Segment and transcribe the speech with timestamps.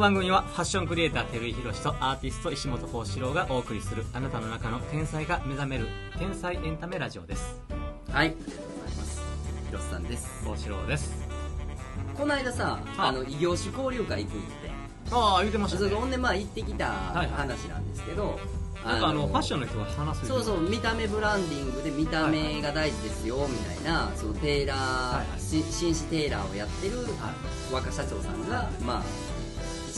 [0.00, 5.88] 番組はファッションクリエイター照井宏とアーティスト石本幸四郎がお送りするあなたの中の天才が目覚める
[6.18, 7.60] 天才エンタメラジオです。
[8.10, 8.28] はい。
[8.28, 9.22] ありがとうございます。
[9.66, 11.12] 広瀬さんです幸四郎です。
[12.16, 14.70] この間さああの異業種交流会行くって。
[15.12, 18.40] ああ言ってまそれでほんでまあ行ってきたはい話なんですけど、
[18.82, 25.40] なんかあのファッションの人が話すそうそう見た目ブランディングで見た目が大事ですよみたいなそのテーラー、はいはい。
[25.40, 26.96] し紳士テーラーをやってる
[27.70, 29.02] 若社長さんがまあ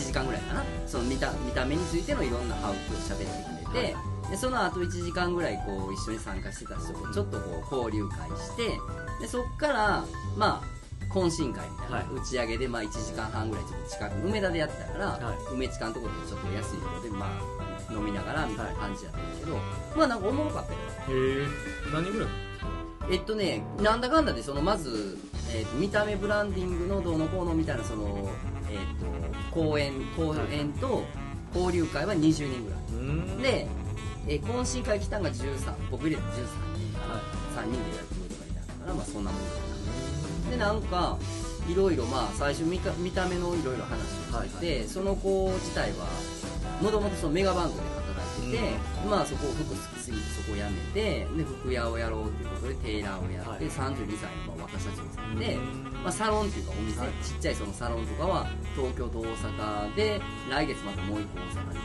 [0.03, 0.65] 1時間ぐらいかな。
[0.87, 3.97] その見た見た目についてのいろんなハウツを喋ってくれて、
[4.31, 8.79] でその後1時間ぐらいこう一緒に参加してた人とちょっとこう交流会して
[9.21, 10.05] でそっから
[10.37, 12.07] まあ懇親会みたいな、はい。
[12.15, 15.55] 打ち上げでまあ1時間半ぐらいちょっと近く梅田でやってたから、はい。
[15.55, 19.57] 梅地下のところでちょっと安いところでまあ飲みながらみたいな感じだったんだけど、
[19.97, 20.79] まあなんかおもろかったよ。
[21.09, 21.47] へえ。
[21.93, 22.29] 何人ぐらい
[23.11, 25.19] えっとねなんだかんだでそのまず、
[25.53, 28.31] えーと見た目ブランディングのどうのこうのみたいなその、
[28.71, 29.07] えっと
[29.55, 31.05] 講演講演と
[31.55, 32.81] 交流会は20人ぐらい。
[32.93, 33.43] うん。
[33.43, 33.67] で、
[34.27, 36.27] えー懇親会来たんが13僕入れて13
[36.79, 39.47] 人かな、3人でやるとかみたいなからまあそんなもんか
[40.45, 40.51] な。
[40.51, 41.19] でなんか
[41.69, 46.07] いろいろまあ最初見か見た目のいろいろ話をしてて、その子自体は
[46.81, 47.83] もともとそのメガバンクで
[48.51, 48.59] てて、
[49.09, 55.63] まあそこを服好きすぎてそこを辞めてで服屋をやろうっていうことでテーラーをやって、はい32歳のまあ若社長さんで、うん。
[56.03, 57.09] まあ、サロンっていうかお店、はい。
[57.23, 61.79] ちっちゃいそのサロンとかは東京と大阪で来月またもう一個大阪に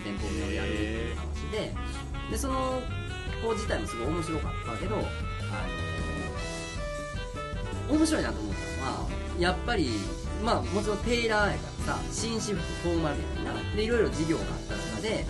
[0.04, 1.74] 店舗目をやるっていう話で
[2.30, 2.82] でその
[3.42, 4.98] 子自体もすごい面白かったけど、あ
[7.90, 9.08] の面白いなと思ったのは
[9.38, 9.90] やっぱり
[10.44, 13.60] まあもちろんテーラーやからさ紳士服フォーマルやな。
[13.74, 15.24] でいろいろ事業があった中で、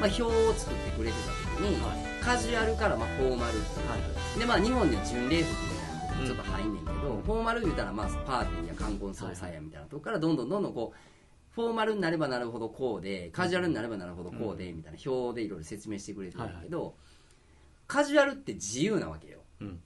[0.00, 2.14] まあ、表を作ってくれてた時に、はい。
[2.24, 16.94] カジュアルからまあフォーマルっていうはいでまあ日本には巡礼服みたいなちょっと入んねんけど、フォーマル言うたらまあパーティーや冠婚葬祭やみたいなとこからどんどんどんどんこうフォーマルになればなるほどこうでカジュアルになればなるほどこうでみたいな表でいろいろ説明してくれてるんだけど、
[17.86, 19.40] カジュアルって自由なわけよ。
[19.60, 19.80] うん。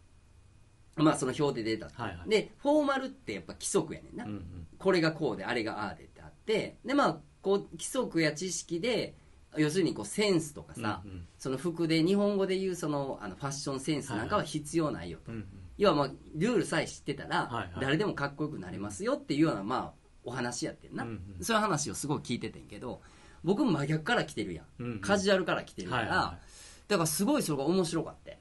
[0.95, 2.31] まあその表で出たはいはい。
[2.31, 4.67] でフォーマルってやっぱ規則やねんな、うんうん。
[4.79, 6.77] これがこうであれがああでってあって。
[6.85, 9.15] でまあこう規則や知識で
[9.57, 11.27] 要するにこうセンスとかさ、うんうん。
[11.39, 15.47] その服で日本語で言うそのあのファッションセンスなんかは必要ないよと、うんうん
[15.79, 17.71] 要はまあルールさえ知ってたら、はいはい。
[17.81, 19.93] 誰でもかっこよくなれますよっていうようなまあ
[20.25, 21.45] お話やってんな、うんうん。
[21.45, 23.01] そういう話をすごい聞いててんけど
[23.45, 25.01] 僕真逆から来てるやん、うんうん。
[25.01, 26.39] カジュアルから来てるから、はいはいは
[26.89, 28.37] だからすごいそれが面白かったい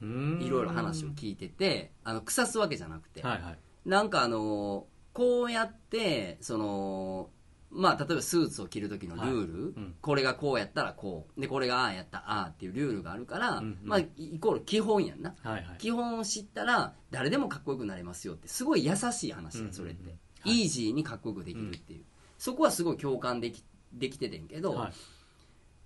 [0.49, 3.57] ろいろ話を聞いててあの腐すわけじゃなくて、はいはい。
[3.85, 7.29] なんかあのこうやってその
[7.69, 9.95] まあ例えばスーツを着る時のルール、はいうん。
[10.01, 11.41] これがこうやったらこう。
[11.41, 13.79] でこれがああやったらああっていうルールがあるから、うんうん。
[13.83, 15.35] まあイコール基本やんな。
[15.43, 15.77] はいはい。
[15.77, 18.47] 基本を知ったら誰でもかっこよくなれますよって。
[18.47, 20.15] すごい優しい話うんやそれって、は
[20.51, 20.63] い。
[20.63, 22.03] イージーにかっこよくできるっていう、
[22.37, 23.63] そこはすごい共感でき
[23.93, 24.93] できててんけど、はい。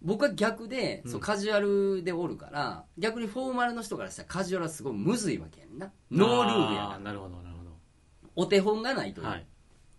[0.03, 1.11] 僕は逆で、うん。
[1.11, 5.91] そうカジュアルでおるから逆にフォーマルの人からしたらカジュアルはすごいむずいわけやんな。
[6.11, 7.61] ノールールやからあーなるほどなるほ
[8.35, 9.45] お手本がないという、どはい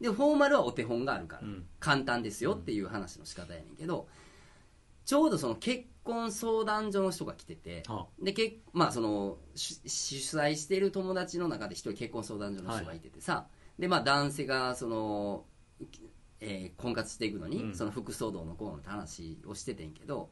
[0.03, 1.65] でフォーマルはお手本があるから、うん。
[1.79, 4.09] 簡単ですよっていう話の仕方やねんけど
[5.07, 13.47] ちょうどその結婚相談所の人が来ててはでけまあその主主催している友達の中で一人結婚相談所の人がいててさ、
[13.79, 15.45] でまあ男性がその、
[16.41, 17.75] えー婚活していくのに、うん。
[17.75, 20.31] その服装道のこうのって話をしててんけど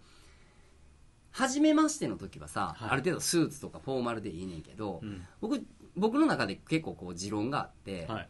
[1.30, 2.90] 初めましての時はさ、はい。
[2.90, 5.24] ある程度スーツとかフォーマルでいいねんけど、うん。
[5.40, 5.64] 僕
[5.96, 8.28] 僕の中で結構こう持論があって、はい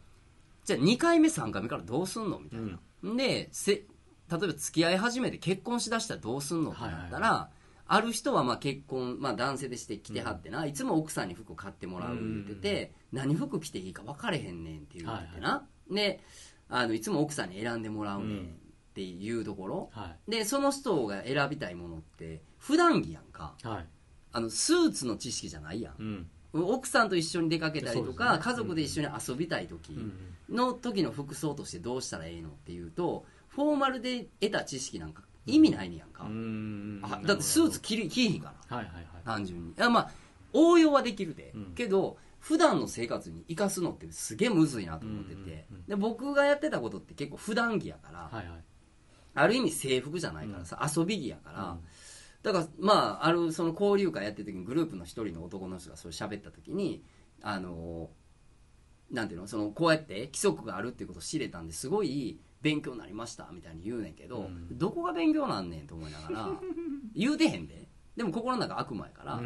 [0.64, 2.38] じゃあ2回目3回目からどうすんの？
[2.38, 2.78] みたいな、
[3.16, 3.86] でせ例え
[4.28, 6.70] ば付き合い始めて結婚しだしたらどうすんの？
[6.70, 7.50] ってなったら、
[7.86, 16.20] ある人はまあ結婚、まあ、男性でして着てはってな、いつも奥さんに服買ってもらう言ってて、何服着ていいか分かれへんねんって言っててな、で
[16.68, 20.30] あのいつも奥さんに選んでもらうねんっていうところ、はい。
[20.30, 23.54] でその人が選びたいものって普段着やんか。
[23.64, 23.86] はい。
[24.32, 25.94] あのスーツの知識じゃないやん。
[25.98, 28.38] うん奥さんと一緒に出かけたりとか、ね。
[28.42, 30.00] 家族で一緒に遊びたい時、う
[30.52, 30.56] ん。
[30.56, 37.00] の時の服装としてどうしたらええのっていうとフォーマルで得た知識なんか意味ないねやんか、うん。
[37.02, 38.76] あだってスーツ着り着いひんから。
[38.76, 39.04] はいはいはい。
[39.24, 39.70] 単純に。
[39.70, 40.10] いやまあ
[40.52, 41.74] 応用はできるで、うん。
[41.74, 45.86] けど普段の生活に生かすのってすげえむずいなと思ってて、うんうんうん。
[45.86, 48.46] で僕がやってたことって結構普段着やから、はいはい。
[49.34, 51.78] ある意味制服じゃないからさ、遊び着やから、うん
[52.42, 57.02] だからまああるその交流会やってる時にグループの一人の男の人がそれ喋った時に
[57.42, 58.10] あの
[59.10, 64.78] なんていうのそのこうやって規則があるっていうことを知れたんですごい勉強になりましたみたいに言うねんけど、うん。
[64.78, 66.50] どこが勉強なんねんと思いながら
[67.14, 67.88] 言うてへんで。
[68.16, 69.40] でも心の中悪魔やから、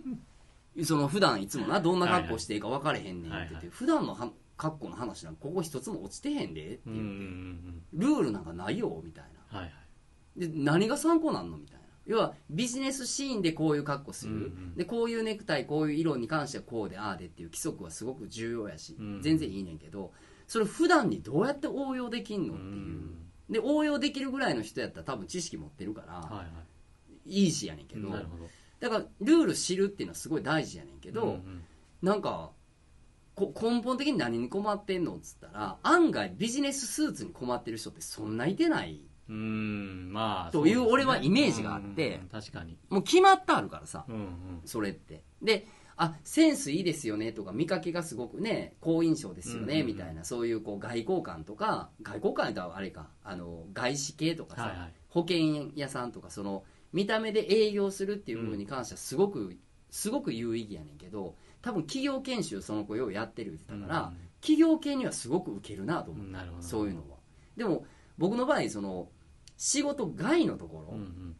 [0.84, 7.98] その普段いつもなどんな格好していいか分かれへんねんって言って、はいはい普段のは格好の話なんかここ一つも落ちてへんでってうんうんう言って、ん。
[7.98, 9.58] ルールなんかないよみたいな。
[9.58, 9.70] はいは
[10.36, 10.40] い。
[10.40, 11.77] で何が参考なんのみたいな
[12.08, 14.74] 要はビジネスシーンでこういう格好する、うんうん。
[14.74, 19.22] でこういうネクタイこういう色に関してはこうでああでっていう規則はすごく重要やし、うん。
[19.22, 20.12] 全然いいねんけど
[20.46, 23.14] それ普段にどうやって応用できんのうっていう、ん。
[23.50, 26.44] で応用できるぐらいの人やったら多分知識持ってるから、はいは
[27.26, 27.44] い。
[27.44, 28.48] イージーやねんけど、なるほど。
[28.80, 31.62] だからルール知るっていうのはすごい大事やねんけど、うんうん。
[32.00, 32.50] なんか
[33.34, 39.02] こ根本的に何に困ってんのっつったら案外ビジネススーツに困ってる人ってそんないてない。
[39.28, 39.38] うーん
[40.18, 42.76] まあという俺はイメージがあってうん確かに。
[42.90, 44.04] もう決まってあるからさ。
[44.64, 45.22] それって。
[45.42, 45.66] で
[46.00, 56.62] あセンスいいですよねとか見かけがすごくね好印象ですよね、みたいなそういうこう外交官とか外交官とはあれかあの外資系とかさ、保険屋さんとかその
[56.92, 59.56] 見た目で営業するっていう部分に関してはすごく、
[59.90, 66.62] すごく有意義やねんけど多分企業研修その子ようやってる言ってたから、企業系にはすごくウケるなと思う、うんなるほど。
[66.62, 67.16] そういうのは。
[67.56, 67.84] でも
[68.18, 69.08] 僕の場合その
[69.58, 71.36] 仕事外のところ、うんうん。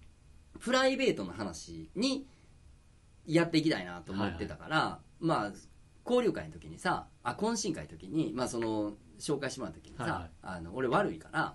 [0.60, 2.26] プライベートの話に
[3.24, 5.52] やっていきたいなと思ってたから、まあ
[6.04, 10.30] 交流会の時にさあ懇親会の時に、まあ、その紹介してもらった時にさ、はいはい。
[10.42, 11.54] あの俺悪いから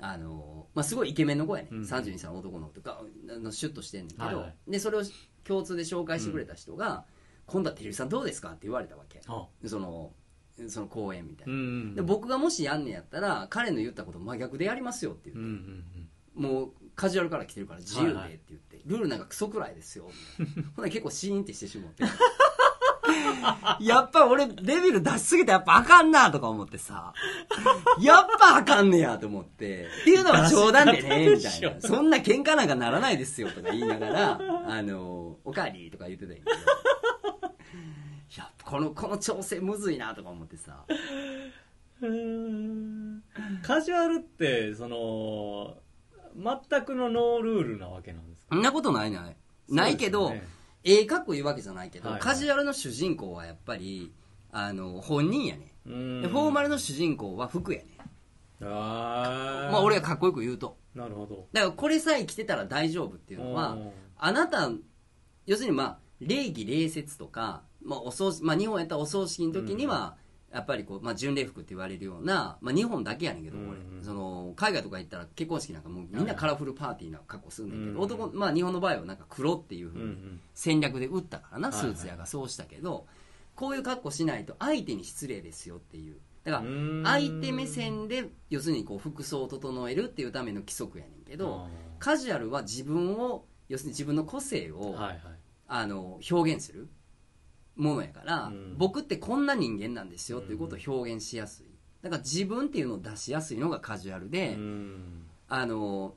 [0.00, 4.70] あの、まあ、すごいイケメンの子やね、うん32歳の男の子とかあのシュッとしてんねんけど、はいはい。
[4.72, 5.02] でそれを
[5.44, 7.04] 共通で紹介してくれた人が
[7.46, 9.22] 「今度は照井さんどうですか?」って言われたわけ。
[9.26, 9.46] あ。
[9.64, 10.12] その
[10.68, 15.40] その講演みたいな、うんうんで僕がもしやんねやったら彼の言ったこと真逆でやりますよって言って。
[15.40, 15.84] うんうん
[16.36, 16.42] うん。
[16.42, 18.42] もうカジュアルから来てるから自由ではいはいって。
[18.50, 20.10] 言って、ルールなんかクソくらいですよ。
[20.38, 22.04] みたいなほな結構シーンってしてしまって。
[23.80, 27.12] やっぱ俺デビル出しすぎてやっぱあかんなとか思ってさ。
[28.00, 29.88] やっぱあかんねやと思って。
[30.02, 31.80] っていうのは冗談でねみたいな。
[31.80, 36.56] そんな喧嘩なんかならないですよとか言いながらあのおかわりとか言ってたんやけど
[38.74, 40.84] このこの調整むずいなとか思ってさ。
[43.62, 45.76] カジュアルってその
[46.34, 48.56] 全くのノールールなわけなんですか？
[48.56, 49.36] そんなことないない
[49.68, 50.54] ないけど、そうですよね。
[50.82, 52.22] ええかっこいいわけじゃないけど、はいはい。
[52.22, 54.12] カジュアルの主人公はやっぱり
[54.50, 56.22] あの本人やね、うん。
[56.22, 57.86] でフォーマルの主人公は服やね、
[58.60, 59.70] あー。
[59.70, 60.76] まあ俺がかっこよく言うと。
[60.96, 61.46] なるほど。
[61.52, 63.90] だからこれさえ着てたら大丈夫っていうのはうん。
[64.18, 64.68] あなた
[65.46, 70.16] 要するにまあ礼儀礼節とか、まあお葬式まあ、日本やったらお葬式の時には、
[70.52, 73.98] やっぱりこう、まあ、巡礼服って言われるような、まあ、日本だけやねんけど、これうん。
[73.98, 77.96] うんその海外とか行ったら結婚式なんかもうみんなカラフルパーティーな格好するんだけど、うん。
[77.96, 80.40] うん男まあ、日本の場合はなんか黒っていうふうにうんうん。
[80.52, 83.06] 戦略で打ったからな、はいスーツ屋がそうしたけど、
[83.56, 86.18] こういう格好しないと相手に失礼ですよっていう。
[86.44, 86.64] だから
[87.10, 91.66] 相手目線で要するにこう服装を整えるっていうための規則やねんけど、
[91.98, 95.20] カジュアルは自分を要するに自分の個性を、はいはい。
[95.66, 96.88] あの表現する
[97.76, 98.74] ものやから、うん。
[98.78, 101.66] 僕ってこんな人間なんですよっていうことを表現しやすい。
[102.02, 105.26] だから自分っていうのを出しやすいのがカジュアルで、うん。
[105.48, 106.14] あの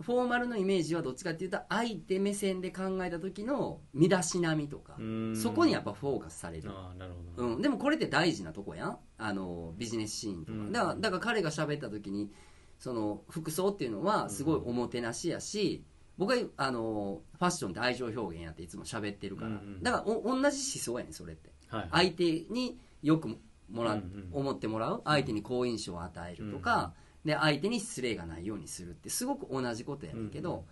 [0.00, 5.36] フォーマルのイメージはどっちかっていうと相手目線で考えた時の身だしなみとか、うん。
[5.36, 7.48] そこにやっぱフォーカスされる、ああなるほど。
[7.54, 8.98] うん、でもこれって大事なとこやん。
[9.18, 10.72] あのビジネスシーンとか、うん。
[10.72, 12.32] だからだから彼が喋った時に
[12.78, 15.84] その服装っていうのはすごいおもてなしやし、
[16.18, 21.50] 僕はあのファッションって愛情表現やっていつも喋ってるから、うんうんだからお同じ思想やねんそれって。
[21.68, 23.28] はい相手によく
[23.70, 24.02] もらう、うん。
[24.02, 25.02] うん思ってもらう。
[25.04, 26.92] 相手に好印象を与えるとか、
[27.24, 30.64] で相手に失礼がないようにするってすごく同じことやねんけど、うんうん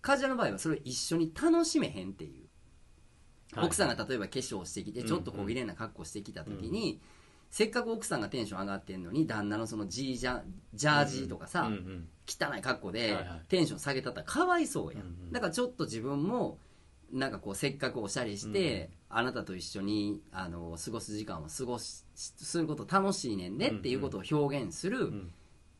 [0.00, 2.46] カジュアルの場合はそれを一緒に楽しめへんっていう。
[3.52, 3.66] はい。
[3.66, 7.00] 奥さんが例えば化粧してきてちょっと小綺麗な格好してきた時に、
[7.50, 10.42] せっかく奥さんがテンション上がってんのに旦那のそのジージャ
[10.74, 13.16] ジャージとかさ、うんうん汚い格好で
[13.48, 16.58] テンション下げたったらかわいそうやん、うんうんだからちょっと自分も
[17.10, 25.32] なんかこうせっかくおしゃれして、あなたと一緒にあの過ごす時間を過ごしすること楽しいねんねっていうことを表現するん。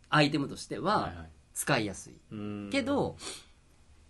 [0.08, 2.70] アイテムとしては使いやすい、うん。
[2.72, 3.16] けど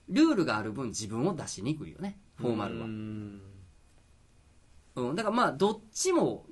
[0.08, 2.84] ルールがある分自分を出しにくいよねフォーマルは。
[2.84, 3.40] う、ん。
[4.94, 6.46] うん、だからまあどっちも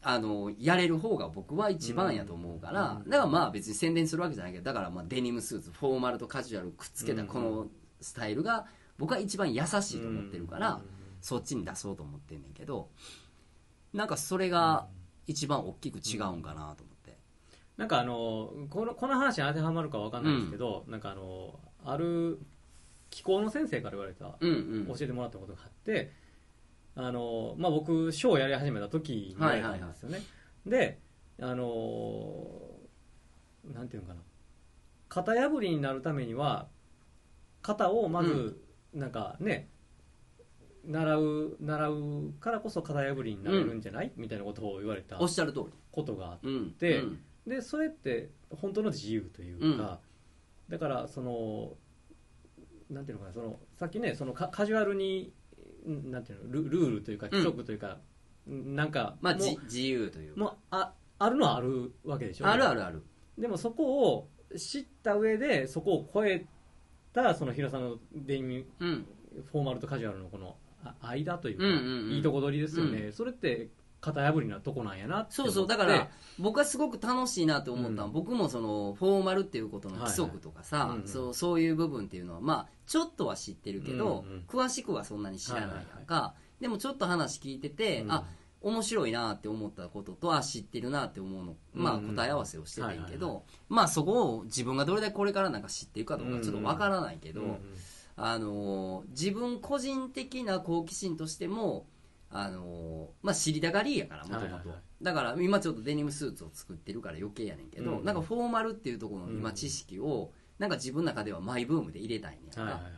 [0.00, 3.10] あのやれる方が僕は一番やと思うから、うん。
[3.10, 7.66] だからまあ別に宣伝するわけじゃないけどだからまあデニムスーツフォーマルとカジュアルくっつけたこの
[8.00, 10.82] スタイルが僕は一番優しいと思ってるから、うん。
[11.20, 12.90] そっちに出そうと思ってんねんけど
[13.92, 14.86] なんかそれが
[15.26, 17.18] 一番大きく違うんかなと思って、
[17.76, 22.38] なんかあのこのこの話に当てはまるかわかんないですけど、なんかあのある
[23.10, 24.86] 気候の先生から言われた、うんうん。
[24.86, 26.12] 教えてもらったことがあって
[27.00, 30.20] あの、まあ、僕ショーをやり始めた時に言われたんですよね、
[30.66, 30.98] で
[31.40, 32.44] あの
[33.72, 34.20] なんていうのかな。
[35.08, 36.66] 型破りになるためには
[37.62, 38.60] 型をまず、
[38.92, 39.68] なんかね
[40.84, 45.66] 習う習うからこそ型破りになれるんじゃない、みたいなことを言われたおっしゃる通り。
[45.92, 46.76] ことがあって、うん。
[46.78, 47.18] でうん。
[47.46, 50.00] でそれって本当の自由というか、
[50.68, 51.76] だからその
[52.90, 55.32] なんていうのかなそのさっきねそのカカジュアルにん
[55.86, 57.98] なんていうのルルールというか規則というか、
[58.46, 60.40] なんかもうまあじ自由というか。
[60.40, 62.46] もうああるのはあるわけでしょ？
[62.46, 63.02] あるあるある。
[63.38, 66.46] でもそこを知った上でそこを超え
[67.12, 69.06] たその平さんのデニムうん。
[69.52, 72.10] フォーマルとカジュアルのこのあ間というか、うんうんうん。
[72.12, 73.68] いいとこ取りですよね、それって
[74.00, 88.12] 型破りなとこなんやなってそうそうだから僕はすごく楽しいなと思ったうん僕もそのフォーマルっていうことの規則とかさ、そうそういう部分っていうのはまあちょっとは知ってるけど、うんうん詳しくはそんなに知らないやんか、でもちょっと話聞いてて、うん。
[88.12, 88.24] あ
[88.60, 91.54] 面白いなって思ったこととあ知ってるなって思うの。
[91.74, 97.58] まあ答え合わせをしててんけはいはいどまあそこを自分がどれだけこれからなんか知ってるかどうかちょっとわからないけど、うんうん。
[98.16, 101.86] あのー自分個人的な好奇心としても、
[102.30, 104.70] あのーまあ、知りたがりやからもともと
[105.00, 108.04] だから今ちょっとデニムスーツを作ってるから余計やねんけど、うん。
[108.04, 112.88] なんかフォーマルっていうところの今知識を、なんか自分の中ではマイブームで入れたいねんか、はいはいは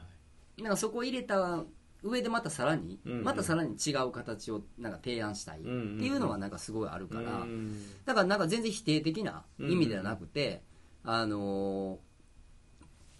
[0.56, 0.62] い。
[0.62, 1.62] なんかそこを入れた
[2.02, 3.24] 上でまたさらに、うんうん。
[3.24, 10.62] またさらに違う形をなんか提案したいっていうのはなんかすごいあるから、うんだからなんか全然否定的な意味ではなくて、
[11.04, 12.10] あのー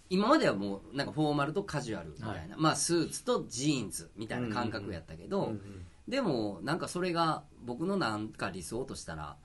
[0.09, 2.47] 今まではもうなんかフォーマルとカジュアルみたいな、はい。
[2.57, 5.61] まあスーツとジーンズみたいな感覚やったけど、うんうん
[6.07, 9.37] でもなんかそれが僕のなんか理想としたら、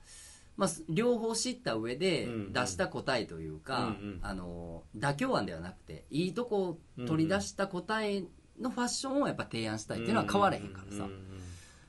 [0.55, 2.53] まあ、両方知った上でうんうん。
[2.53, 4.19] 出した答えというか、うんうん。
[4.21, 8.23] あの妥協案ではなくていいとこを取り出した答え
[8.59, 11.23] のファッションをやっぱ提案したいっていうのは変われへんからさ、うん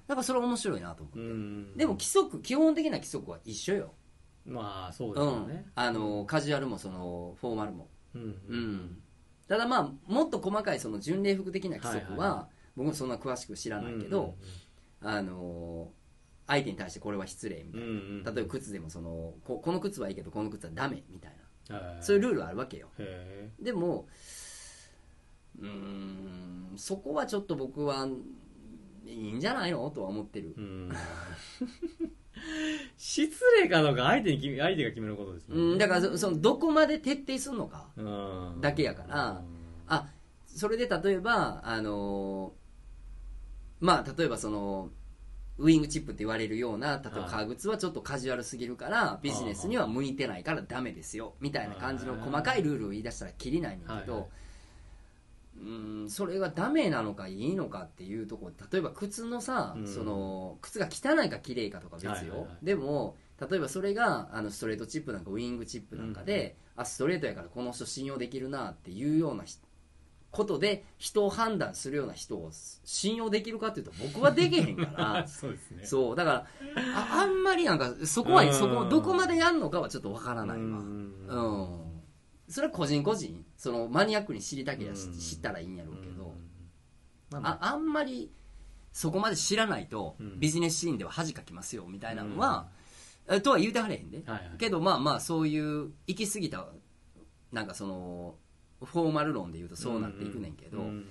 [0.08, 3.92] やっぱそれ面白いなと思って、うんうんでも規則基本的な規則は一緒よ。
[4.46, 8.98] まあそううんですよね、あのカジュアルもそのフォーマルも、うんうん
[9.46, 12.48] ただまあもっと細かいその巡礼服的な規則は,、はいは
[12.78, 14.36] 僕もそんな詳しく知らないけど、
[15.02, 15.90] あの
[16.46, 17.82] 相手に対してこれは失礼みたい
[18.24, 21.32] な、例えば靴でもそのここの靴はいいけどこの靴はダメみたい
[21.68, 21.76] な。
[21.76, 22.02] はい。
[22.02, 22.86] そういうルールあるわけよ。
[22.98, 24.06] へでも
[25.60, 28.06] うーんそこはちょっと僕は
[29.04, 30.54] いいんじゃないのとは思ってる。
[30.56, 30.92] えうん。
[32.96, 35.64] 失礼かどうか相手に決め相手が決めることですもんね。
[35.72, 38.58] うんだからそそのどこまで徹底するのかうん。
[38.60, 39.42] だけやから。
[39.88, 40.06] あ
[40.46, 42.52] それで例えばあの
[43.80, 44.90] まあ例えばその
[45.58, 47.30] ウイングチップって言われるような例えばはい。
[47.30, 54.20] 革靴はちょっとカジュアルすぎるからビジネスには向いてないからダメですよみたいな感じの細かいルールを言い出したらきりないんだけど、はい。
[54.22, 54.30] はい
[55.60, 59.86] うんそれがダメなのかいいのかっていうところ例えば靴のさ、うん。
[59.88, 62.48] その靴が汚いか綺麗かとか別よ、はいはいはい。
[62.64, 69.60] でも例えばそれがあのストレートチップなんかウイングチップなんかで、あストレートやからこの人信用できるなっていうような人
[70.30, 72.50] ことで人を判断するような人を
[72.84, 75.26] 信用できるかっていうと僕はできへんから。
[75.28, 75.86] そうですね。
[75.86, 76.16] そう。
[76.16, 76.46] だから
[76.94, 78.54] ああんまりなんかそこはうん。
[78.54, 80.62] そこどこまでやるのかはちょっとわからないわ。
[80.64, 80.80] ううん。
[80.84, 82.02] ん
[82.48, 83.44] それは個人個人。
[83.56, 86.34] そのマニアックに知りたけりゃ知ったらいいんやろうけど。
[87.30, 88.30] まあまあんまり
[88.92, 90.38] そこまで知らないとうん。
[90.40, 92.68] ビジネスシーンでは恥かきますよみたいなのは
[93.30, 94.22] えとは言うてはれへんで。
[94.26, 94.56] はいはい。
[94.58, 96.68] けどまあまあそういう行き過ぎた
[97.50, 98.36] なんかその
[98.84, 101.06] フォーマル論で言うとそうなっていくねんけど、うん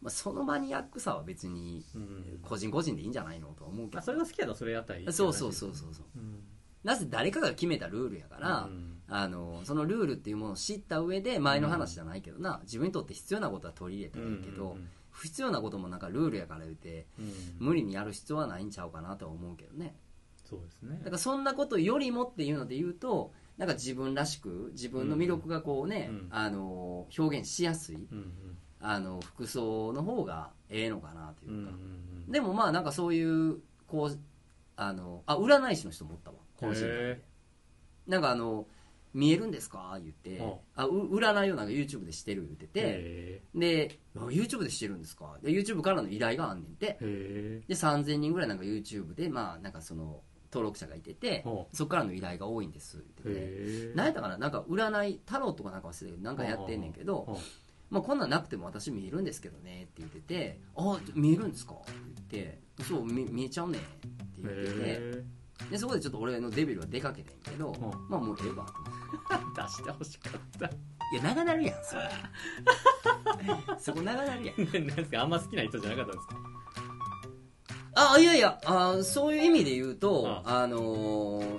[0.00, 6.04] まあ、そのマニアックさは別にうん個人個人でいいんじゃないのとは思うけど、まあそれが好きやったらそれやったらいいそうそうそうそうそう。
[6.16, 6.40] うん。
[6.84, 14.76] なぜ誰かが決めたルールやから、うんあのそのルールっていうものを知った上で前の話じゃないけどな、自分にとって必要なことは取り入れたらいいけど、
[15.10, 17.32] 不必要なこともなんかルールやから言うてうん。
[17.58, 19.96] 無理にやる必要はないんちゃうかなとは思うけどね。
[20.44, 20.98] そうですね。
[20.98, 28.32] だからそんなことよりもっていうので言うとなんか自分らしく自分の魅力がこうね、うんあの表現しやすいうんうん。
[28.80, 31.70] あの服装の方がええのかなというか、うんうんう
[32.30, 34.18] んでもまあなんかそういうこう
[34.76, 37.22] あのあ占い師の人もおったわ懇親会でへ
[38.06, 38.66] なんかあの
[39.14, 39.98] 見えるんですか？
[40.00, 40.40] 言って。
[40.76, 42.80] あう占いをなんか YouTube でしてる言ってて。
[42.84, 45.38] へであ YouTube でしてるんですか？
[45.42, 46.98] で YouTube からの依頼があんねんて。
[47.00, 47.62] え。
[47.64, 50.20] へで3000人ぐらいなんか YouTube でまあなんかその
[50.52, 54.38] 登録者がいててほそこからの依頼が多いんですって言何やったかな？
[54.38, 57.38] なんか占いタロットかなんか忘れてるなんかやってんねんけど
[57.90, 61.72] まあ、こんなんなくても私見えるんですけどねって言ってて「あ見えるんですか?」
[62.20, 64.08] って言って「そう見見えちゃうねん」って
[64.42, 64.72] 言ってて。
[64.80, 65.24] へ
[65.72, 67.80] でそこでちょっと俺のデビルは出かけてんけどん。
[68.08, 68.64] まあもうええわ
[69.56, 70.66] 出してほしかった。
[70.66, 70.70] い
[71.16, 72.02] や長なるやんそれ。
[73.78, 74.56] そこ長なるやん。
[74.72, 76.36] 何ですかあんま好きな人じゃなかったんですか？
[78.14, 81.58] あいやいやあそういう意味で言うとああのー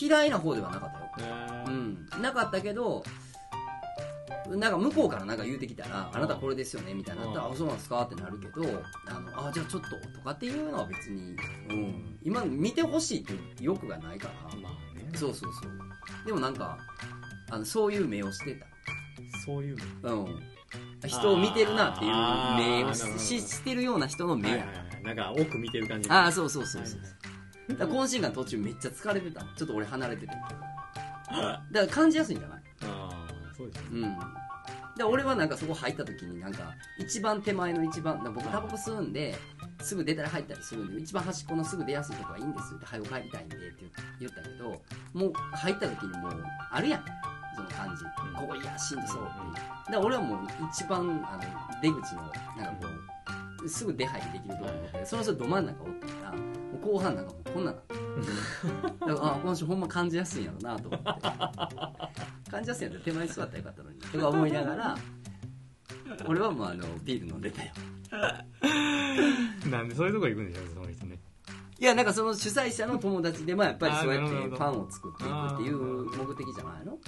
[0.00, 2.08] 嫌いな方ではなかったよへうん。
[2.22, 3.02] なかったけど
[4.48, 8.02] うなんか向こうからなんか言うてきたら、あなたこれですよねみたいなったら、あ、そうなんですか？
[8.02, 11.36] ってなるけど、あの、あ、じゃあちょっととかっていうのは別に、
[11.68, 15.08] うん、今見てほしいっていう欲がないから、まあね。
[15.14, 15.72] そうそうそう。
[16.26, 16.78] でもなんか、
[17.50, 18.60] あの、そういう目をして
[19.44, 20.08] そういうた。
[20.10, 20.40] うん。
[21.06, 26.10] 人を見てるなっていう目をししてるような人の目やはいはいはいなんか奥見てる感じ。
[26.10, 27.00] ああ、そうそうそうそう。
[27.76, 29.40] だから懇親会途中めっちゃ疲れてた。
[29.56, 30.26] ちょっと俺離れてて。
[30.28, 30.34] だ
[31.32, 32.60] から感じやすいんじゃない？
[32.82, 33.88] ああそうですね。
[33.92, 34.16] うん。
[34.96, 39.34] で俺はなんかそこ入った時になんか一番手前の一番僕タバコ吸うんで
[39.80, 43.84] すぐ出たり入ったりするんで一番端っこのすぐ出やすいとこがいいんですって早く帰りたいんでって
[44.18, 44.82] 言ったけど
[45.14, 47.04] もう入った時にもうあるやん。
[47.56, 48.04] その感じ。
[48.38, 49.60] ここいやしんどそうって。
[49.60, 50.38] だから俺はもう
[50.70, 51.42] 一番あの
[51.80, 52.22] 出口の
[52.58, 52.90] なんかこう
[53.68, 55.90] すぐ出入りできるところにってその人ど真ん中おっ
[56.22, 56.34] たら
[56.82, 57.74] 後半なんかもうこんなん。
[57.74, 57.94] なって
[59.06, 61.06] だからあ今週ほんま感じやすいんやろなと思って。
[62.50, 64.00] 感じやすいんやったら手前に座ったらよかったのに。
[64.00, 64.98] とか思いながら
[66.26, 67.72] 俺はもうあのビール飲んでたよ。
[69.70, 71.18] なんでそういうとこ行くんでしょうその人ね。
[71.78, 75.76] いやなんかその主催者の友達でまあやっぱりそうやってフあーなるほどァンを作っていくっていう
[76.26, 76.98] 目的じゃないの？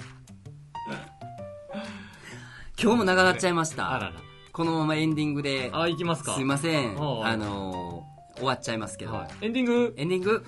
[2.81, 3.91] 今日も長なっちゃいました。
[3.91, 4.13] あらら
[4.53, 6.35] このままエンディングであ行きますか。
[6.35, 6.95] すいません。
[6.95, 9.45] はいあのー終わっちゃいますけど、はい。
[9.45, 9.93] エンディング？
[9.95, 10.43] エンディング？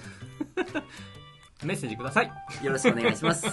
[1.63, 2.31] メッセージください。
[2.63, 3.45] よろしくお願いします。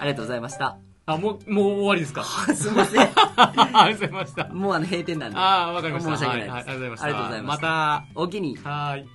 [0.00, 0.78] ありがとうございました。
[1.04, 2.24] あもうもう終わりですか？
[2.24, 3.08] すいません。
[3.36, 5.36] ありがとうございましたもうあの閉店なんで。
[5.36, 6.16] ああわかりました。
[6.16, 6.50] 申し訳ないです。
[6.52, 7.04] はありがとうございました。
[7.04, 7.66] ありがとうございました。
[7.66, 8.56] まおおきに。
[8.56, 9.08] たはーい